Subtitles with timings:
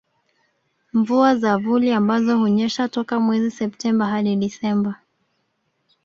[0.93, 4.95] Mvua za vuli ambazo hunyesha toka mwezi Septemba hadi Desemba